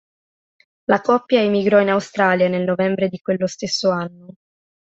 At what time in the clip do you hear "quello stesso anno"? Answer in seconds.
3.21-4.33